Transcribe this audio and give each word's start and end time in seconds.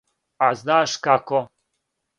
А 0.45 0.47
знаш 0.61 0.97
како? 1.05 1.47